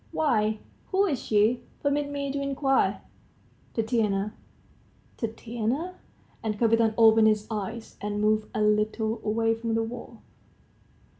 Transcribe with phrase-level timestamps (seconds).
[0.11, 0.57] "Why,
[0.87, 3.03] who is she, permit me to inquire?"
[3.75, 4.33] "Tatiana."
[5.15, 5.93] "Tatiana?"
[6.41, 10.23] And Kapiton opened his eyes, and moved a little away from the wall.